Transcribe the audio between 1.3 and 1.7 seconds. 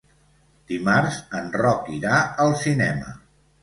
en